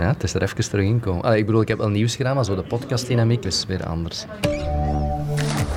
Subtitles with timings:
[0.00, 1.22] Ja, het is er even terug inkomen.
[1.22, 4.24] Allee, ik bedoel, ik heb wel nieuws gedaan, maar zo de podcastdynamiek is weer anders.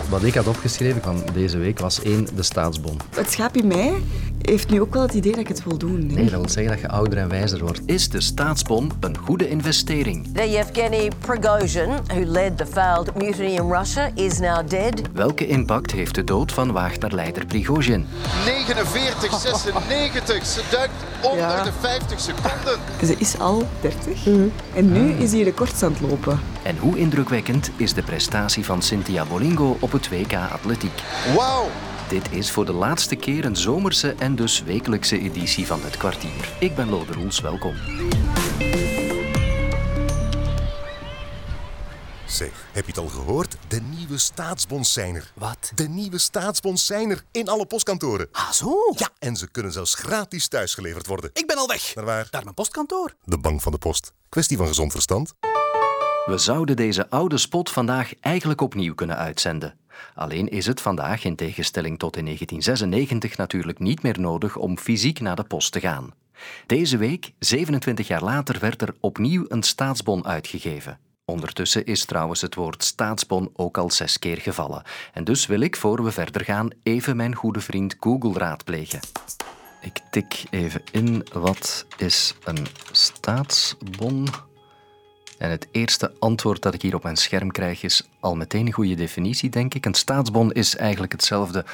[0.09, 2.97] Wat ik had opgeschreven van deze week was één, de staatsbon.
[3.15, 3.93] Het schaap in mij
[4.49, 6.05] heeft nu ook wel het idee dat ik het wil doen.
[6.07, 7.81] Nee, dat wil zeggen dat je ouder en wijzer wordt.
[7.85, 10.27] Is de staatsbon een goede investering?
[10.33, 15.01] The Yevgeny Prigozhin, who led the failed mutiny in Russia, is now dead.
[15.13, 18.05] Welke impact heeft de dood van Wagner-leider Prigozhin?
[18.45, 20.45] 49, 96.
[20.45, 21.63] Ze duikt onder Ja.
[21.63, 22.79] de 50 seconden.
[23.05, 24.27] Ze is al 30
[24.75, 26.39] en nu is hij records aan het lopen.
[26.63, 31.01] En hoe indrukwekkend is de prestatie van Cynthia Bolingo op het WK Atletiek?
[31.35, 31.67] Wauw.
[32.07, 36.53] Dit is voor de laatste keer een zomerse en dus wekelijkse editie van het kwartier.
[36.59, 37.75] Ik ben Lode Roels, welkom.
[42.27, 43.57] Zeg, heb je het al gehoord?
[43.67, 45.31] De nieuwe staatsbons zijn er.
[45.35, 45.71] Wat?
[45.75, 48.27] De nieuwe staatsbons zijn er in alle postkantoren.
[48.31, 48.75] Ah, zo?
[48.95, 51.29] Ja, en ze kunnen zelfs gratis thuisgeleverd worden.
[51.33, 51.95] Ik ben al weg.
[51.95, 52.27] Naar waar?
[52.31, 53.13] Naar mijn postkantoor.
[53.23, 54.11] De bank van de post.
[54.29, 55.33] Kwestie van gezond verstand.
[56.25, 59.77] We zouden deze oude spot vandaag eigenlijk opnieuw kunnen uitzenden.
[60.15, 65.19] Alleen is het vandaag, in tegenstelling tot in 1996, natuurlijk niet meer nodig om fysiek
[65.19, 66.13] naar de post te gaan.
[66.65, 70.99] Deze week, 27 jaar later, werd er opnieuw een staatsbon uitgegeven.
[71.25, 74.83] Ondertussen is trouwens het woord staatsbon ook al zes keer gevallen.
[75.13, 78.99] En dus wil ik, voor we verder gaan, even mijn goede vriend Google raadplegen.
[79.81, 84.27] Ik tik even in wat is een staatsbon.
[85.43, 88.71] En het eerste antwoord dat ik hier op mijn scherm krijg is al meteen een
[88.71, 89.85] goede definitie, denk ik.
[89.85, 91.65] Een staatsbon is eigenlijk hetzelfde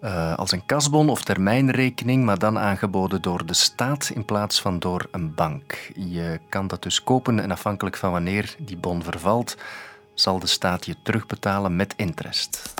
[0.00, 4.78] eh, als een kasbon of termijnrekening, maar dan aangeboden door de staat in plaats van
[4.78, 5.90] door een bank.
[5.94, 9.56] Je kan dat dus kopen en afhankelijk van wanneer die bon vervalt,
[10.14, 12.74] zal de staat je terugbetalen met interest.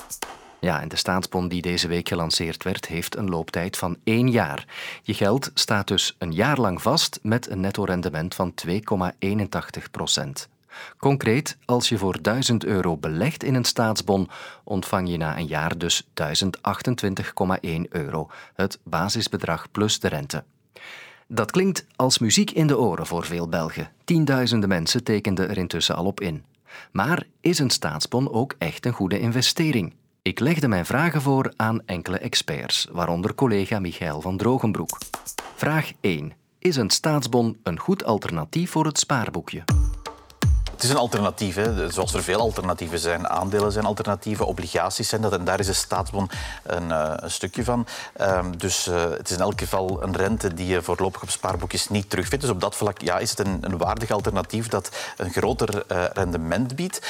[0.65, 4.65] Ja, en de staatsbon die deze week gelanceerd werd, heeft een looptijd van één jaar.
[5.03, 10.49] Je geld staat dus een jaar lang vast met een netto rendement van 2,81 procent.
[10.99, 14.29] Concreet, als je voor 1000 euro belegt in een staatsbon,
[14.65, 20.45] ontvang je na een jaar dus 1028,1 euro, het basisbedrag plus de rente.
[21.27, 23.91] Dat klinkt als muziek in de oren voor veel Belgen.
[24.05, 26.45] Tienduizenden mensen tekenden er intussen al op in.
[26.93, 29.95] Maar is een staatsbon ook echt een goede investering?
[30.23, 34.99] Ik legde mijn vragen voor aan enkele experts, waaronder collega Michael van Drogenbroek.
[35.55, 36.33] Vraag 1.
[36.59, 39.65] Is een staatsbon een goed alternatief voor het spaarboekje?
[40.83, 41.91] Het is een alternatief, hè.
[41.91, 43.29] zoals er veel alternatieven zijn.
[43.29, 45.33] Aandelen zijn alternatieven, obligaties zijn dat.
[45.33, 46.31] En daar is de staatsbon
[46.63, 47.87] een, eh, een stukje van.
[48.17, 51.89] Ehm, dus eh, het is in elk geval een rente die je voorlopig op spaarboekjes
[51.89, 52.45] niet terugvindt.
[52.45, 56.05] Dus op dat vlak ja, is het een, een waardig alternatief dat een groter eh,
[56.13, 57.07] rendement biedt.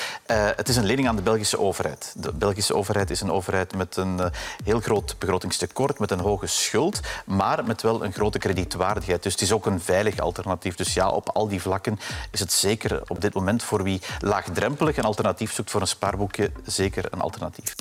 [0.57, 2.15] Het is een lening aan de Belgische overheid.
[2.17, 4.21] De Belgische overheid is een overheid met een
[4.65, 9.23] heel groot begrotingstekort, met een hoge schuld, maar met wel een grote kredietwaardigheid.
[9.23, 10.75] Dus het is ook een veilig alternatief.
[10.75, 11.99] Dus ja, op al die vlakken
[12.31, 16.51] is het zeker op dit moment voor wie laagdrempelig een alternatief zoekt voor een spaarboekje,
[16.65, 17.75] zeker een alternatief.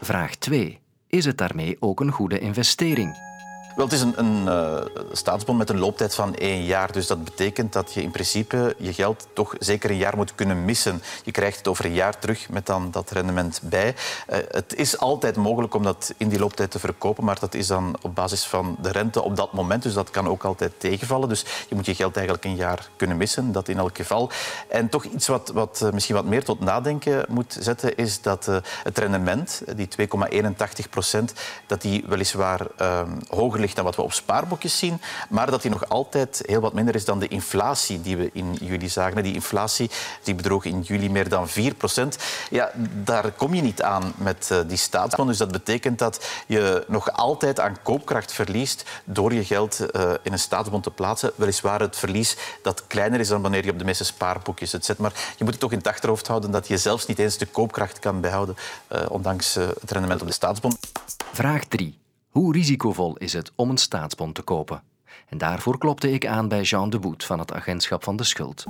[0.00, 0.80] Vraag 2.
[1.06, 3.31] Is het daarmee ook een goede investering?
[3.76, 6.92] Wel, het is een, een eh, staatsbon met een looptijd van één jaar.
[6.92, 10.64] Dus dat betekent dat je in principe je geld toch zeker een jaar moet kunnen
[10.64, 11.02] missen.
[11.24, 13.94] Je krijgt het over een jaar terug met dan dat rendement bij.
[14.26, 17.66] Eh, het is altijd mogelijk om dat in die looptijd te verkopen, maar dat is
[17.66, 19.82] dan op basis van de rente op dat moment.
[19.82, 21.28] Dus dat kan ook altijd tegenvallen.
[21.28, 24.30] Dus je moet je geld eigenlijk een jaar kunnen missen, dat in elk geval.
[24.68, 28.50] En toch iets wat, wat eh, misschien wat meer tot nadenken moet zetten, is dat
[28.82, 31.32] het rendement, die 2,81 procent,
[31.66, 35.88] dat die weliswaar eh, hoger dan wat we op spaarboekjes zien, maar dat die nog
[35.88, 39.22] altijd heel wat minder is dan de inflatie die we in juli zagen.
[39.22, 39.90] Die inflatie
[40.22, 42.18] die bedroeg in juli meer dan 4 procent.
[42.50, 42.70] Ja,
[43.04, 45.26] daar kom je niet aan met eh, die staatsbon.
[45.26, 50.32] Dus dat betekent dat je nog altijd aan koopkracht verliest door je geld eh, in
[50.32, 51.32] een staatsbon te plaatsen.
[51.34, 54.98] Weliswaar het verlies dat kleiner is dan wanneer je op de meeste spaarboekjes het zet.
[54.98, 57.46] Maar je moet het toch in het achterhoofd houden dat je zelfs niet eens de
[57.46, 58.56] koopkracht kan behouden,
[58.88, 60.76] eh, ondanks het rendement op de staatsbon.
[61.32, 62.01] Vraag 3.
[62.32, 64.82] Hoe risicovol is het om een staatsbon te kopen?
[65.32, 68.64] En daarvoor klopte ik aan bij Jean de Boet van het Agentschap van de Schuld.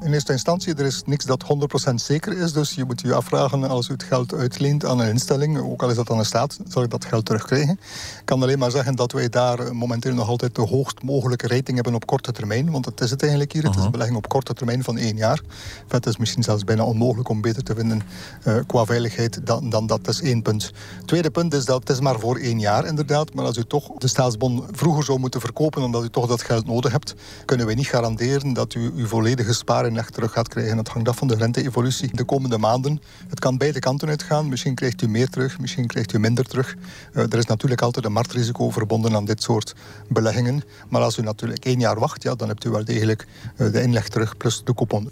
[0.00, 1.44] In eerste instantie, er is niks dat
[1.90, 2.52] 100% zeker is.
[2.52, 5.90] Dus je moet je afvragen als u het geld uitleent aan een instelling, ook al
[5.90, 7.72] is dat aan de staat, zal ik dat geld terugkrijgen.
[8.18, 11.74] Ik kan alleen maar zeggen dat wij daar momenteel nog altijd de hoogst mogelijke rating
[11.74, 12.70] hebben op korte termijn.
[12.70, 13.64] Want het is het eigenlijk hier.
[13.64, 15.40] Het is een belegging op korte termijn van één jaar.
[15.88, 18.02] Het is misschien zelfs bijna onmogelijk om beter te vinden
[18.42, 20.04] eh, qua veiligheid dan, dan dat.
[20.04, 20.72] Dat is één punt.
[21.04, 23.34] Tweede punt is dat het is maar voor één jaar inderdaad.
[23.34, 26.66] Maar als u toch de staatsbon vroeger zou moeten verkopen omdat u toch dat geld
[26.66, 27.14] nodig hebt,
[27.44, 30.76] kunnen wij niet garanderen dat u uw volledige spaarrecht terug gaat krijgen.
[30.76, 33.00] Het hangt af van de rente-evolutie de komende maanden.
[33.28, 34.48] Het kan beide kanten uitgaan.
[34.48, 36.76] Misschien krijgt u meer terug, misschien krijgt u minder terug.
[37.12, 39.74] Uh, er is natuurlijk altijd een marktrisico verbonden aan dit soort
[40.08, 40.62] beleggingen.
[40.88, 43.26] Maar als u natuurlijk één jaar wacht, ja, dan hebt u wel degelijk
[43.56, 45.08] uh, de inleg terug plus de coupon.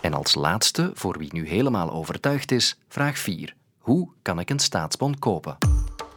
[0.00, 3.54] En als laatste, voor wie nu helemaal overtuigd is, vraag 4.
[3.78, 5.71] Hoe kan ik een staatsbond kopen?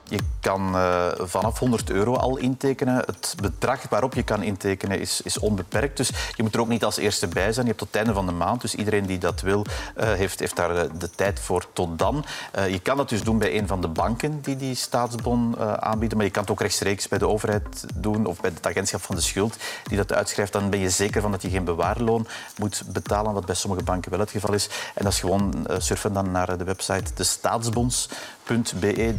[0.10, 2.96] Je kan uh, vanaf 100 euro al intekenen.
[2.96, 5.98] Het bedrag waarop je kan intekenen is, is, onbeperkt.
[5.98, 7.66] Dus je moet er ook niet als eerste bij zijn.
[7.66, 8.62] Je hebt tot het einde van de maand.
[8.62, 9.66] Dus iedereen die dat wil,
[9.98, 12.26] uh, heeft, heeft, daar de, de tijd voor tot dan.
[12.70, 16.18] Je kan dat dus doen bij een van de banken die die staatsbon aanbieden.
[16.18, 19.16] Maar je kan het ook rechtstreeks bij de overheid doen of bij het agentschap van
[19.16, 20.54] de schuld die dat uitschrijft.
[20.54, 22.28] Dan ben je zeker van dat je geen bewaarloon
[22.58, 24.70] moet betalen, wat bij sommige banken wel het geval is.
[24.94, 29.16] En dat is gewoon surfen dan naar de website destaatsbonds.be.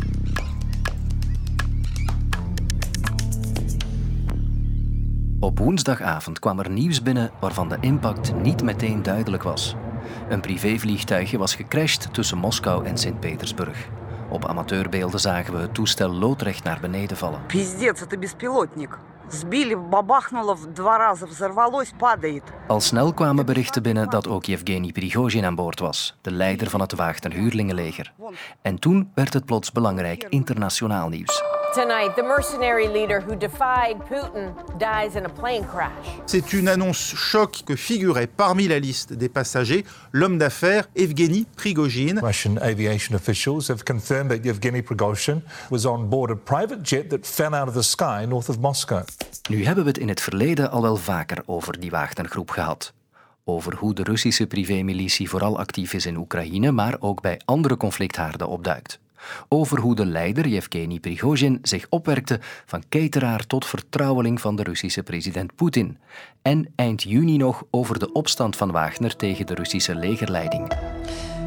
[5.40, 9.76] Op woensdagavond kwam er nieuws binnen waarvan de impact niet meteen duidelijk was.
[10.30, 13.88] Een privévliegtuigje was gecrashed tussen Moskou en Sint-Petersburg.
[14.30, 17.46] Op amateurbeelden zagen we het toestel loodrecht naar beneden vallen.
[17.48, 19.00] Пиздец, это беспилотник.
[19.30, 22.44] Сбили, бабахнуло, два раза взорвалось, падает.
[22.68, 26.82] Al snel kwamen berichten binnen dat ook Yevgeny Prigozhin aan boord was, de leider van
[26.82, 28.14] het Wagner-huurlingenleger.
[28.62, 31.44] En toen werd het plots belangrijk internationaal nieuws.
[31.77, 36.07] Tonight, the mercenary leader who defied Putin dies in a plane crash.
[36.25, 42.19] C'est une annonce choc que figurait parmi la liste des passagers l'homme d'affaires Evgeny Prigozhin.
[42.23, 47.27] Russian aviation officials have confirmed that Yevgeny Prigozhin was on board a private jet that
[47.27, 49.05] fell out of the sky north of Moscow.
[49.51, 52.93] Nu hebben we het in het verleden al wel vaker over die Wagner-groep gehad.
[53.45, 58.49] Over hoe de Russische privémilitie vooral actief is in Oekraïne, maar ook bij andere conflicthaarden
[58.49, 58.99] opduikt
[59.48, 65.04] over hoe de leider Yevgeny Prigozhin zich opwerkte van cateraar tot vertrouweling van de Russische
[65.04, 65.98] president Poetin.
[66.42, 70.72] En eind juni nog over de opstand van Wagner tegen de Russische legerleiding.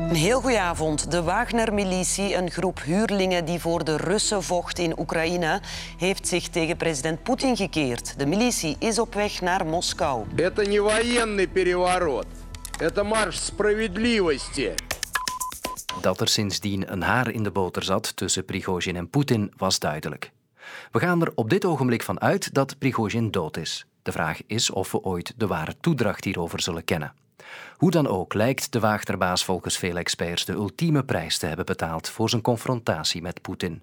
[0.08, 1.10] Een heel goede avond.
[1.10, 5.60] De Wagner-militie, een groep huurlingen die voor de Russen vocht in Oekraïne,
[5.98, 8.18] heeft zich tegen president Poetin gekeerd.
[8.18, 10.24] De militie is op weg naar Moskou.
[10.36, 12.26] Это не военный переворот.
[12.78, 14.74] Это марш справедливости.
[16.01, 20.31] Dat er sindsdien een haar in de boter zat tussen Prigozhin en Poetin was duidelijk.
[20.91, 23.85] We gaan er op dit ogenblik van uit dat Prigozhin dood is.
[24.01, 27.13] De vraag is of we ooit de ware toedracht hierover zullen kennen.
[27.77, 32.09] Hoe dan ook lijkt de Wagnerbaas volgens veel experts de ultieme prijs te hebben betaald
[32.09, 33.81] voor zijn confrontatie met Poetin.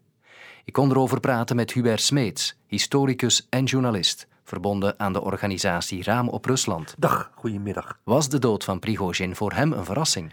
[0.65, 6.29] Ik kon erover praten met Hubert Smeets, historicus en journalist, verbonden aan de organisatie Raam
[6.29, 6.95] op Rusland.
[6.99, 7.99] Dag, goedemiddag.
[8.05, 10.33] Was de dood van Prigozhin voor hem een verrassing?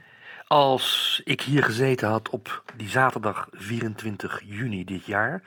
[0.53, 5.44] Als ik hier gezeten had op die zaterdag 24 juni dit jaar,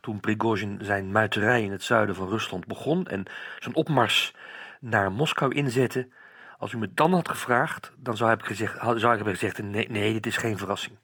[0.00, 3.24] toen Prigozhin zijn muiterij in het zuiden van Rusland begon en
[3.58, 4.34] zijn opmars
[4.80, 6.08] naar Moskou inzette,
[6.58, 9.90] als u me dan had gevraagd, dan zou, ik gezegd, zou ik hebben gezegd: nee,
[9.90, 10.98] nee, dit is geen verrassing.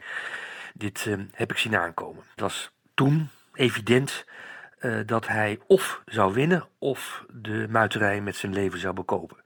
[0.74, 2.22] Dit uh, heb ik zien aankomen.
[2.30, 4.24] Het was toen evident
[4.80, 9.36] uh, dat hij of zou winnen of de muiterij met zijn leven zou bekopen.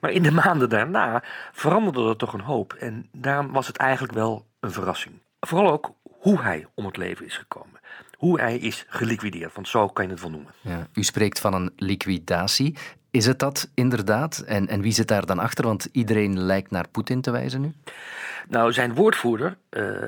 [0.00, 1.22] Maar in de maanden daarna
[1.52, 2.72] veranderde er toch een hoop.
[2.72, 5.14] En daarom was het eigenlijk wel een verrassing.
[5.40, 7.80] Vooral ook hoe hij om het leven is gekomen.
[8.16, 10.52] Hoe hij is geliquideerd, want zo kan je het wel noemen.
[10.60, 12.76] Ja, u spreekt van een liquidatie.
[13.12, 14.38] Is het dat inderdaad?
[14.38, 15.64] En, en wie zit daar dan achter?
[15.64, 17.72] Want iedereen lijkt naar Poetin te wijzen nu.
[18.48, 20.02] Nou, zijn woordvoerder, uh,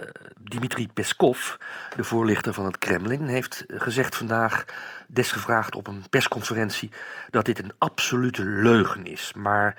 [0.44, 1.54] Dmitri Peskov,
[1.96, 4.64] de voorlichter van het Kremlin, heeft gezegd vandaag,
[5.06, 6.90] desgevraagd op een persconferentie,
[7.30, 9.32] dat dit een absolute leugen is.
[9.36, 9.76] Maar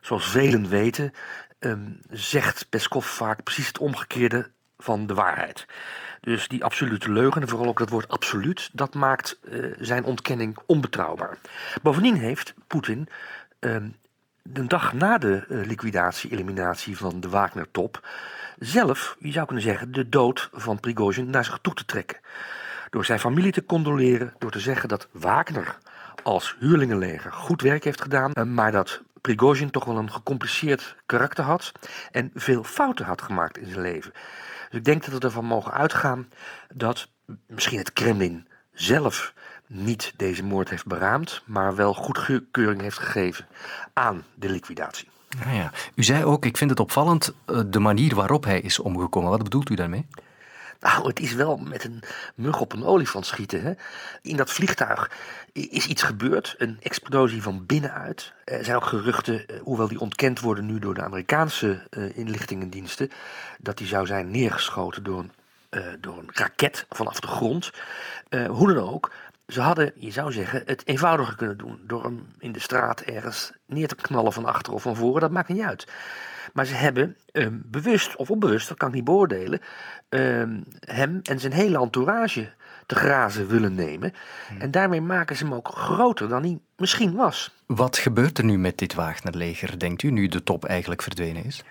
[0.00, 1.12] zoals velen weten,
[1.58, 5.66] um, zegt Peskov vaak precies het omgekeerde van de waarheid.
[6.20, 10.58] Dus die absolute leugen, en vooral ook dat woord absoluut, dat maakt uh, zijn ontkenning
[10.66, 11.38] onbetrouwbaar.
[11.82, 13.08] Bovendien heeft Poetin
[13.60, 13.76] uh,
[14.42, 18.08] de dag na de uh, liquidatie, eliminatie van de Wagner-top,
[18.58, 22.18] zelf, je zou kunnen zeggen, de dood van Prigozhin naar zich toe te trekken.
[22.90, 25.78] Door zijn familie te condoleren, door te zeggen dat Wagner
[26.22, 31.72] als huurlingenleger goed werk heeft gedaan, maar dat Prigozhin toch wel een gecompliceerd karakter had
[32.10, 34.12] en veel fouten had gemaakt in zijn leven.
[34.70, 36.28] Dus ik denk dat we ervan mogen uitgaan
[36.74, 37.08] dat
[37.46, 39.34] misschien het Kremlin zelf
[39.66, 43.46] niet deze moord heeft beraamd, maar wel goedkeuring heeft gegeven
[43.92, 45.08] aan de liquidatie.
[45.44, 48.78] Nou ja, u zei ook, ik vind het opvallend, eh, de manier waarop hij is
[48.78, 49.30] omgekomen.
[49.30, 50.06] Wat bedoelt u daarmee?
[50.80, 52.02] Nou, het is wel met een
[52.34, 53.62] mug op een olifant schieten.
[53.62, 53.72] Hè?
[54.22, 55.10] In dat vliegtuig
[55.52, 58.32] is iets gebeurd, een explosie van binnenuit.
[58.44, 63.10] Er zijn ook geruchten, eh, hoewel die ontkend worden nu door de Amerikaanse uh, inlichtingendiensten,
[63.58, 65.32] dat die zou zijn neergeschoten door een,
[65.70, 67.70] uh, door een raket vanaf de grond.
[68.48, 69.12] hoe dan ook,
[69.46, 71.80] Ze hadden, je zou zeggen, het eenvoudiger kunnen doen.
[71.86, 75.20] Door hem in de straat ergens neer te knallen van achter of van voren.
[75.20, 75.86] Dat maakt niet uit.
[76.52, 79.60] Maar ze hebben ehm, bewust of onbewust, dat kan ik niet beoordelen,
[80.08, 82.52] ehm, hem en zijn hele entourage
[82.86, 84.12] te grazen willen nemen.
[84.58, 87.54] En daarmee maken ze hem ook groter dan hij misschien was.
[87.66, 91.64] Wat gebeurt er nu met dit Wagnerleger, denkt u, nu de top eigenlijk verdwenen is?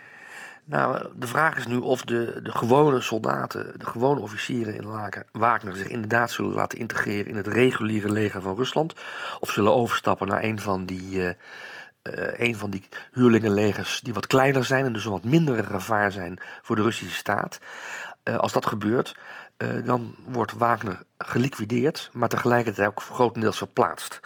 [0.70, 5.26] Nou, de vraag is nu of de, de gewone soldaten, de gewone officieren in Laken,
[5.32, 8.94] Wagner zich inderdaad zullen laten integreren in het reguliere leger van Rusland.
[9.40, 11.30] Of zullen overstappen naar een van die, uh,
[12.42, 16.40] een van die huurlingenlegers die wat kleiner zijn en dus een wat minder gevaar zijn
[16.62, 17.60] voor de Russische staat.
[18.24, 19.16] Uh, als dat gebeurt,
[19.84, 24.20] dan wordt Wagner geliquideerd, maar tegelijkertijd ook grotendeels verplaatst.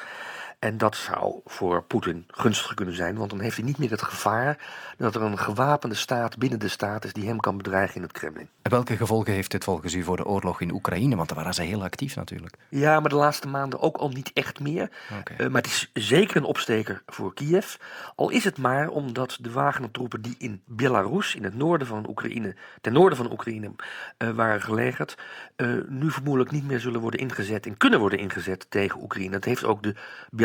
[0.64, 4.02] En dat zou voor Poetin gunstig kunnen zijn, want dan heeft hij niet meer het
[4.02, 4.58] gevaar
[4.98, 8.12] dat er een gewapende staat binnen de staat is die hem kan bedreigen in het
[8.12, 8.50] Kremlin.
[8.62, 11.16] En welke gevolgen heeft dit volgens u voor de oorlog in Oekraïne?
[11.16, 12.56] Want daar waren ze heel actief natuurlijk.
[12.70, 14.90] Ja, maar de laatste maanden ook al niet echt meer.
[15.20, 15.38] Okay.
[15.46, 17.76] Uh, maar het is zeker een opsteker voor Kiev.
[18.16, 22.56] Al is het maar omdat de Wagner-troepen die in Belarus, in het noorden van Oekraïne,
[22.82, 23.72] ten noorden van Oekraïne,
[24.18, 25.18] uh, waren gelegerd,
[25.58, 29.32] uh, nu vermoedelijk niet meer zullen worden ingezet en kunnen worden ingezet tegen Oekraïne.
[29.32, 29.96] Dat heeft ook de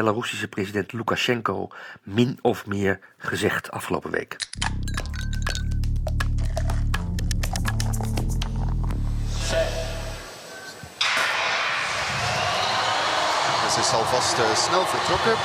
[0.09, 1.69] Belarusische president Lukashenko
[2.03, 4.37] min of meer gezegd afgelopen week.
[13.71, 15.37] Ze is alvast uh, snel vertrokken.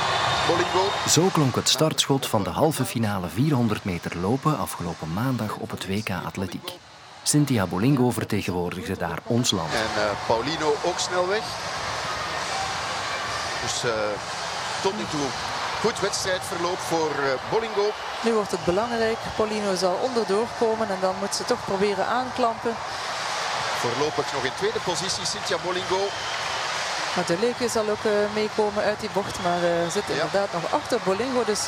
[1.08, 5.86] Zo klonk het startschot van de halve finale 400 meter lopen afgelopen maandag op het
[5.86, 6.72] WK Atletiek.
[7.22, 9.72] Cynthia Bolingo vertegenwoordigde daar ons land.
[9.72, 11.44] En uh, Paulino ook snel weg.
[13.62, 13.92] Dus uh,
[14.84, 15.26] tot nu toe
[15.80, 17.86] goed wedstrijdverloop voor uh, Bolingo.
[18.20, 19.18] Nu wordt het belangrijk.
[19.36, 22.74] Paulino zal onderdoor komen en dan moet ze toch proberen aanklampen.
[23.82, 26.02] Voorlopig nog in tweede positie Cynthia Bolingo.
[27.14, 30.58] Maar de Leuke zal ook uh, meekomen uit die bocht, maar uh, zit inderdaad ja.
[30.58, 31.44] nog achter Bolingo.
[31.44, 31.62] Dus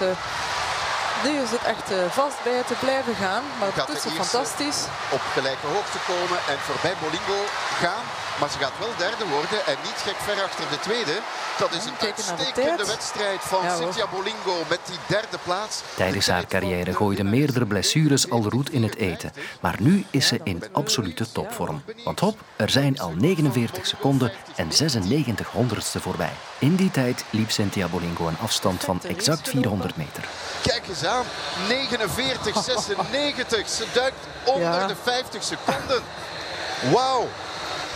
[1.25, 3.43] nu is het echt vast bij te blijven gaan.
[3.59, 4.81] Maar het doet ze fantastisch.
[5.11, 7.41] Op gelijke hoogte komen en voorbij Bolingo
[7.83, 8.05] gaan.
[8.41, 11.21] Maar ze gaat wel derde worden en niet gek ver achter de tweede.
[11.59, 15.83] Dat is een uitstekende wedstrijd van ja, Cynthia Bolingo met die derde plaats.
[15.95, 19.33] Tijdens haar carrière gooide meerdere blessures al roet in het eten.
[19.61, 21.83] Maar nu is ze in absolute topvorm.
[22.05, 26.33] Want hop, er zijn al 49 seconden en 96 honderdste voorbij.
[26.59, 30.25] In die tijd liep Cynthia Bolingo een afstand van exact 400 meter.
[30.63, 31.25] Kijk eens aan,
[31.69, 33.69] 49, 96.
[33.69, 34.87] Ze duikt onder ja.
[34.87, 36.03] de 50 seconden.
[36.93, 37.29] Wauw.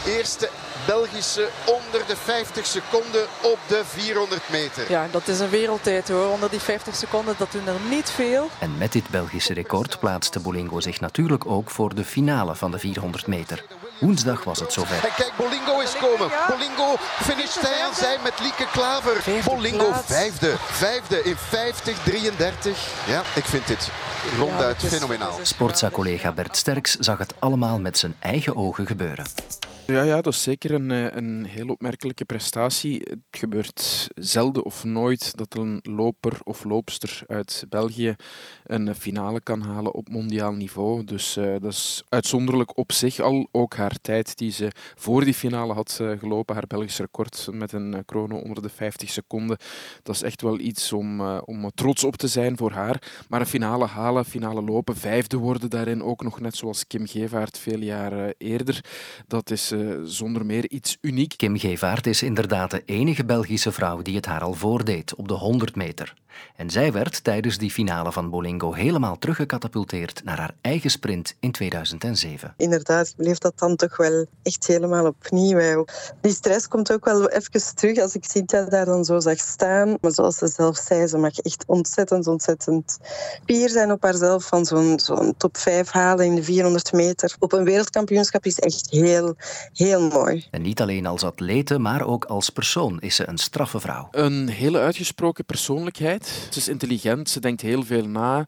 [0.07, 0.49] Eerste
[0.87, 4.91] Belgische onder de 50 seconden op de 400 meter.
[4.91, 6.27] Ja, dat is een wereldtijd hoor.
[6.27, 8.49] Onder die 50 seconden, dat doen er niet veel.
[8.59, 12.79] En met dit Belgische record plaatste Bolingo zich natuurlijk ook voor de finale van de
[12.79, 13.65] 400 meter.
[14.01, 15.05] Woensdag was het zover.
[15.05, 16.31] En kijk, Bolingo is komen.
[16.49, 19.43] Bolingo finisht hij aan zij met Lieke Klaver.
[19.45, 20.55] Bolingo vijfde.
[20.59, 21.39] Vijfde in 50-33.
[23.07, 23.91] Ja, ik vind dit
[24.39, 25.39] ronduit fenomenaal.
[25.43, 29.25] Sportza-collega Bert Sterks zag het allemaal met zijn eigen ogen gebeuren.
[29.91, 33.01] Ja, ja, dat is zeker een, een heel opmerkelijke prestatie.
[33.05, 38.15] Het gebeurt zelden of nooit dat een loper of loopster uit België
[38.65, 41.05] een finale kan halen op mondiaal niveau.
[41.05, 43.49] Dus uh, dat is uitzonderlijk op zich al.
[43.53, 47.73] Ook haar tijd die ze voor die finale had uh, gelopen, haar Belgisch record met
[47.73, 49.59] een chrono onder de 50 seconden.
[50.03, 53.25] Dat is echt wel iets om, om trots op te zijn voor haar.
[53.29, 57.59] Maar een finale halen, finale lopen, vijfde worden daarin ook nog net zoals Kim Gevaert
[57.59, 58.85] veel jaar eerder.
[59.27, 59.73] Dat is
[60.05, 61.35] zonder meer iets uniek.
[61.37, 65.35] Kim Gevaert is inderdaad de enige Belgische vrouw die het haar al voordeed op de
[65.35, 66.15] 100 meter.
[66.57, 71.53] En zij werd tijdens die finale van Bolingo helemaal teruggecatapulteerd naar haar eigen sprint in
[71.53, 72.55] 2007.
[72.57, 75.85] Inderdaad, bleef dat dan toch wel echt helemaal opnieuw.
[76.21, 79.97] Die stress komt ook wel even terug als ik Cynthia daar dan zo zag staan.
[80.01, 82.99] Maar zoals ze zelf zei, ze mag echt ontzettend, ontzettend
[83.45, 87.37] pier zijn op haarzelf van zo'n zo'n top 5 halen in de 400 meter.
[87.39, 89.35] Op een wereldkampioenschap is echt heel,
[89.75, 90.45] heel mooi.
[90.51, 94.09] En niet alleen als atlete, maar ook als persoon is ze een straffe vrouw.
[94.11, 96.49] Een hele uitgesproken persoonlijkheid.
[96.51, 98.47] Ze is intelligent, ze denkt heel veel na.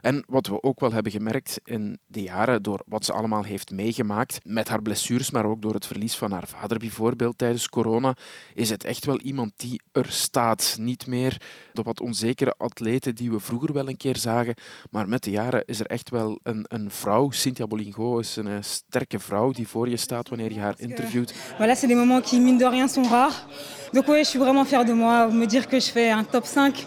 [0.00, 3.70] En wat we ook wel hebben gemerkt in de jaren, door wat ze allemaal heeft
[3.70, 8.16] meegemaakt, met haar blessures, maar ook door het verlies van haar vader bijvoorbeeld tijdens corona,
[8.54, 10.76] is het echt wel iemand die er staat.
[10.80, 11.40] Niet meer
[11.72, 14.54] de wat onzekere atleten die we vroeger wel een keer zagen,
[14.90, 17.30] maar met de jaren is er echt wel een, een vrouw.
[17.30, 21.34] Cynthia Bolingo is een, een sterke vrouw die voor je staat wanneer je haar interviewt.
[21.34, 23.46] Voilà, c'est des moments qui, mine de rien, sont rares.
[23.92, 25.26] Donc oui, je suis vraiment fière de moi.
[25.26, 26.86] Me dire que je fais un top 5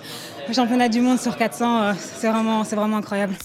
[0.50, 3.36] championnat du monde sur 400, c'est vraiment, c'est vraiment incroyable.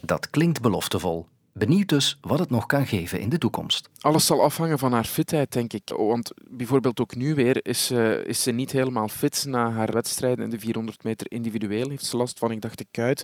[0.00, 1.26] Dat klinkt beloftevol.
[1.52, 3.88] Benieuwd dus wat het nog kan geven in de toekomst.
[4.00, 5.92] Alles zal afhangen van haar fitheid, denk ik.
[5.96, 10.44] Want bijvoorbeeld ook nu weer is, uh, is ze niet helemaal fit na haar wedstrijden
[10.44, 11.88] in de 400 meter individueel.
[11.88, 13.22] Heeft ze last van, ik dacht, de kuit.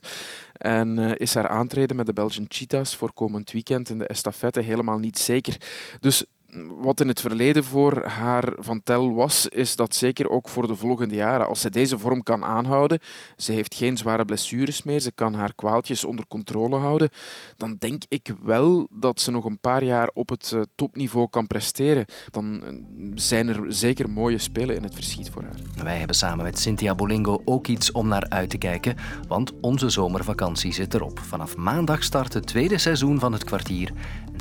[0.52, 4.60] En uh, is haar aantreden met de Belgian Cheetahs voor komend weekend in de estafette
[4.60, 5.56] helemaal niet zeker.
[6.00, 6.25] Dus
[6.64, 10.76] wat in het verleden voor haar van tel was, is dat zeker ook voor de
[10.76, 11.46] volgende jaren.
[11.46, 12.98] Als ze deze vorm kan aanhouden,
[13.36, 17.10] ze heeft geen zware blessures meer, ze kan haar kwaaltjes onder controle houden,
[17.56, 21.46] dan denk ik wel dat ze nog een paar jaar op het eh, topniveau kan
[21.46, 22.04] presteren.
[22.30, 22.72] Dan eh,
[23.14, 25.84] zijn er zeker mooie spelen in het verschiet voor haar.
[25.84, 28.96] Wij hebben samen met Cynthia Bolingo ook iets om naar uit te kijken,
[29.28, 31.18] want onze zomervakantie zit erop.
[31.18, 33.92] Vanaf maandag start het tweede seizoen van het kwartier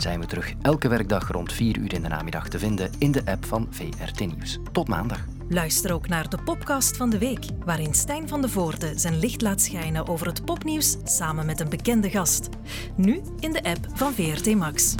[0.01, 3.21] zijn we terug elke werkdag rond 4 uur in de namiddag te vinden in de
[3.25, 4.59] app van VRT Nieuws.
[4.71, 5.25] Tot maandag.
[5.49, 9.41] Luister ook naar de podcast van de week, waarin Stijn van de Voorde zijn licht
[9.41, 12.49] laat schijnen over het popnieuws samen met een bekende gast.
[12.95, 14.95] Nu in de app van VRT Max.